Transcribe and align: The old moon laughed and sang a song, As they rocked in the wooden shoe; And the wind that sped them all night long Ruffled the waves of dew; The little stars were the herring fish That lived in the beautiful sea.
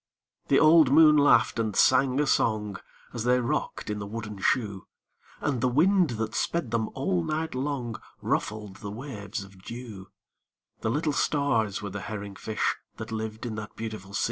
The 0.47 0.57
old 0.57 0.91
moon 0.91 1.15
laughed 1.15 1.59
and 1.59 1.75
sang 1.75 2.19
a 2.19 2.25
song, 2.25 2.77
As 3.13 3.23
they 3.23 3.39
rocked 3.39 3.87
in 3.87 3.99
the 3.99 4.07
wooden 4.07 4.39
shoe; 4.39 4.87
And 5.41 5.61
the 5.61 5.67
wind 5.67 6.11
that 6.17 6.33
sped 6.33 6.71
them 6.71 6.89
all 6.95 7.23
night 7.23 7.53
long 7.53 8.01
Ruffled 8.19 8.77
the 8.77 8.89
waves 8.89 9.43
of 9.43 9.61
dew; 9.63 10.07
The 10.79 10.89
little 10.89 11.13
stars 11.13 11.83
were 11.83 11.91
the 11.91 12.01
herring 12.01 12.35
fish 12.35 12.77
That 12.97 13.11
lived 13.11 13.45
in 13.45 13.53
the 13.53 13.69
beautiful 13.75 14.15
sea. 14.15 14.19